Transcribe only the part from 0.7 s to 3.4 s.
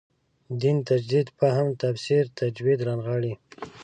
تجدید فهم تفسیر تجدید رانغاړي.